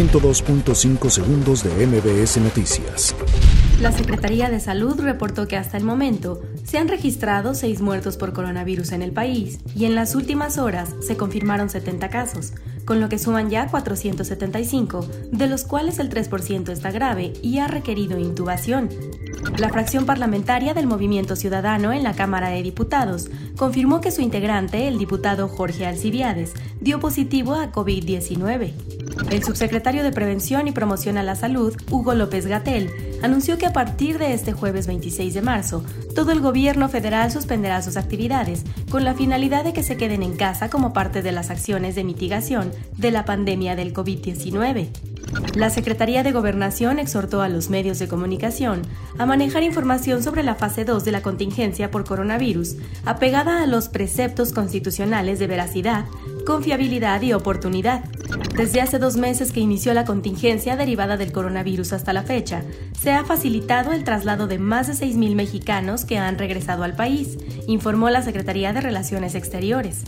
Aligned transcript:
102.5 0.00 1.10
segundos 1.10 1.62
de 1.62 1.86
MBS 1.86 2.38
Noticias. 2.38 3.14
La 3.82 3.92
Secretaría 3.92 4.48
de 4.48 4.58
Salud 4.58 4.98
reportó 4.98 5.46
que 5.46 5.58
hasta 5.58 5.76
el 5.76 5.84
momento 5.84 6.40
se 6.64 6.78
han 6.78 6.88
registrado 6.88 7.52
seis 7.52 7.82
muertos 7.82 8.16
por 8.16 8.32
coronavirus 8.32 8.92
en 8.92 9.02
el 9.02 9.12
país 9.12 9.58
y 9.76 9.84
en 9.84 9.94
las 9.94 10.14
últimas 10.14 10.56
horas 10.56 10.94
se 11.06 11.18
confirmaron 11.18 11.68
70 11.68 12.08
casos, 12.08 12.54
con 12.86 12.98
lo 12.98 13.10
que 13.10 13.18
suman 13.18 13.50
ya 13.50 13.66
475, 13.66 15.06
de 15.32 15.46
los 15.48 15.64
cuales 15.64 15.98
el 15.98 16.08
3% 16.08 16.70
está 16.70 16.90
grave 16.90 17.34
y 17.42 17.58
ha 17.58 17.68
requerido 17.68 18.18
intubación. 18.18 18.88
La 19.58 19.68
fracción 19.68 20.06
parlamentaria 20.06 20.72
del 20.72 20.86
Movimiento 20.86 21.36
Ciudadano 21.36 21.92
en 21.92 22.04
la 22.04 22.14
Cámara 22.14 22.48
de 22.48 22.62
Diputados 22.62 23.28
confirmó 23.56 24.00
que 24.00 24.12
su 24.12 24.22
integrante, 24.22 24.88
el 24.88 24.96
diputado 24.96 25.46
Jorge 25.46 25.84
Alcibiades, 25.84 26.54
dio 26.80 27.00
positivo 27.00 27.54
a 27.54 27.70
COVID-19. 27.70 28.72
El 29.28 29.44
subsecretario 29.44 30.02
de 30.02 30.12
Prevención 30.12 30.66
y 30.66 30.72
Promoción 30.72 31.18
a 31.18 31.22
la 31.22 31.36
Salud, 31.36 31.76
Hugo 31.90 32.14
López 32.14 32.46
Gatel, 32.46 32.90
anunció 33.22 33.58
que 33.58 33.66
a 33.66 33.72
partir 33.72 34.18
de 34.18 34.32
este 34.32 34.52
jueves 34.52 34.86
26 34.86 35.34
de 35.34 35.42
marzo, 35.42 35.84
todo 36.14 36.32
el 36.32 36.40
gobierno 36.40 36.88
federal 36.88 37.30
suspenderá 37.30 37.82
sus 37.82 37.96
actividades 37.96 38.64
con 38.90 39.04
la 39.04 39.14
finalidad 39.14 39.64
de 39.64 39.72
que 39.72 39.82
se 39.82 39.96
queden 39.96 40.22
en 40.22 40.36
casa 40.36 40.70
como 40.70 40.92
parte 40.92 41.22
de 41.22 41.32
las 41.32 41.50
acciones 41.50 41.94
de 41.94 42.04
mitigación 42.04 42.72
de 42.96 43.10
la 43.10 43.24
pandemia 43.24 43.76
del 43.76 43.92
COVID-19. 43.92 44.88
La 45.54 45.70
Secretaría 45.70 46.22
de 46.22 46.32
Gobernación 46.32 46.98
exhortó 46.98 47.40
a 47.42 47.48
los 47.48 47.70
medios 47.70 47.98
de 47.98 48.08
comunicación 48.08 48.82
a 49.18 49.26
manejar 49.26 49.62
información 49.62 50.22
sobre 50.22 50.42
la 50.42 50.56
fase 50.56 50.84
2 50.84 51.04
de 51.04 51.12
la 51.12 51.22
contingencia 51.22 51.90
por 51.90 52.04
coronavirus, 52.04 52.76
apegada 53.04 53.62
a 53.62 53.66
los 53.66 53.88
preceptos 53.88 54.52
constitucionales 54.52 55.38
de 55.38 55.46
veracidad, 55.46 56.06
confiabilidad 56.42 57.22
y 57.22 57.32
oportunidad. 57.32 58.04
Desde 58.56 58.80
hace 58.80 58.98
dos 58.98 59.16
meses 59.16 59.52
que 59.52 59.60
inició 59.60 59.94
la 59.94 60.04
contingencia 60.04 60.76
derivada 60.76 61.16
del 61.16 61.32
coronavirus 61.32 61.92
hasta 61.92 62.12
la 62.12 62.22
fecha, 62.22 62.62
se 63.00 63.12
ha 63.12 63.24
facilitado 63.24 63.92
el 63.92 64.04
traslado 64.04 64.46
de 64.46 64.58
más 64.58 64.86
de 64.86 64.92
6.000 64.92 65.34
mexicanos 65.34 66.04
que 66.04 66.18
han 66.18 66.38
regresado 66.38 66.84
al 66.84 66.94
país, 66.94 67.38
informó 67.66 68.10
la 68.10 68.22
Secretaría 68.22 68.72
de 68.72 68.80
Relaciones 68.80 69.34
Exteriores. 69.34 70.04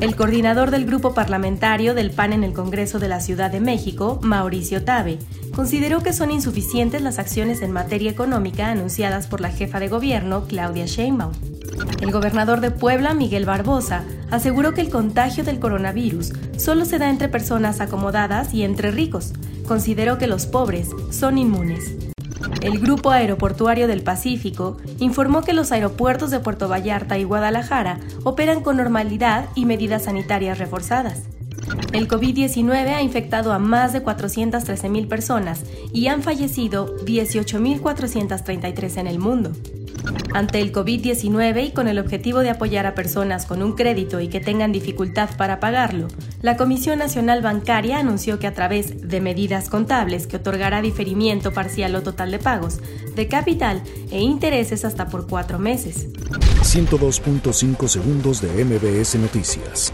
El 0.00 0.16
coordinador 0.16 0.70
del 0.70 0.86
grupo 0.86 1.14
parlamentario 1.14 1.94
del 1.94 2.10
PAN 2.10 2.32
en 2.32 2.44
el 2.44 2.52
Congreso 2.52 2.98
de 2.98 3.08
la 3.08 3.20
Ciudad 3.20 3.50
de 3.50 3.60
México, 3.60 4.18
Mauricio 4.22 4.84
Tabe, 4.84 5.18
consideró 5.54 6.02
que 6.02 6.12
son 6.12 6.30
insuficientes 6.30 7.02
las 7.02 7.18
acciones 7.18 7.62
en 7.62 7.72
materia 7.72 8.10
económica 8.10 8.68
anunciadas 8.68 9.26
por 9.26 9.40
la 9.40 9.50
jefa 9.50 9.80
de 9.80 9.88
gobierno, 9.88 10.44
Claudia 10.46 10.86
Sheinbaum. 10.86 11.32
El 12.00 12.10
gobernador 12.10 12.60
de 12.60 12.70
Puebla, 12.70 13.14
Miguel 13.14 13.44
Barbosa, 13.44 14.04
aseguró 14.30 14.74
que 14.74 14.80
el 14.80 14.90
contagio 14.90 15.44
del 15.44 15.58
coronavirus 15.58 16.32
solo 16.56 16.84
se 16.84 16.98
da 16.98 17.10
entre 17.10 17.28
personas 17.28 17.80
acomodadas 17.80 18.54
y 18.54 18.62
entre 18.62 18.90
ricos. 18.90 19.32
Consideró 19.66 20.18
que 20.18 20.26
los 20.26 20.46
pobres 20.46 20.90
son 21.10 21.38
inmunes. 21.38 21.94
El 22.62 22.78
Grupo 22.80 23.10
Aeroportuario 23.10 23.86
del 23.86 24.02
Pacífico 24.02 24.78
informó 24.98 25.42
que 25.42 25.52
los 25.52 25.70
aeropuertos 25.70 26.30
de 26.30 26.40
Puerto 26.40 26.68
Vallarta 26.68 27.18
y 27.18 27.24
Guadalajara 27.24 28.00
operan 28.24 28.62
con 28.62 28.76
normalidad 28.76 29.48
y 29.54 29.64
medidas 29.64 30.04
sanitarias 30.04 30.58
reforzadas. 30.58 31.24
El 31.92 32.08
COVID-19 32.08 32.94
ha 32.94 33.02
infectado 33.02 33.52
a 33.52 33.58
más 33.58 33.92
de 33.92 34.02
413.000 34.02 35.08
personas 35.08 35.64
y 35.92 36.08
han 36.08 36.22
fallecido 36.22 36.96
18.433 37.04 38.98
en 38.98 39.06
el 39.06 39.18
mundo. 39.18 39.52
Ante 40.34 40.60
el 40.60 40.72
COVID-19 40.72 41.68
y 41.68 41.70
con 41.72 41.88
el 41.88 41.98
objetivo 41.98 42.40
de 42.40 42.50
apoyar 42.50 42.86
a 42.86 42.94
personas 42.94 43.46
con 43.46 43.62
un 43.62 43.72
crédito 43.72 44.20
y 44.20 44.28
que 44.28 44.40
tengan 44.40 44.72
dificultad 44.72 45.30
para 45.36 45.60
pagarlo, 45.60 46.08
la 46.42 46.56
Comisión 46.56 46.98
Nacional 46.98 47.42
Bancaria 47.42 47.98
anunció 47.98 48.38
que 48.38 48.46
a 48.46 48.54
través 48.54 49.08
de 49.08 49.20
medidas 49.20 49.68
contables 49.68 50.26
que 50.26 50.36
otorgará 50.36 50.82
diferimiento 50.82 51.52
parcial 51.52 51.94
o 51.94 52.02
total 52.02 52.30
de 52.30 52.38
pagos, 52.38 52.78
de 53.14 53.28
capital 53.28 53.82
e 54.10 54.20
intereses 54.20 54.84
hasta 54.84 55.08
por 55.08 55.26
cuatro 55.26 55.58
meses. 55.58 56.08
102.5 56.62 57.88
segundos 57.88 58.40
de 58.40 58.64
MBS 58.64 59.16
Noticias. 59.16 59.92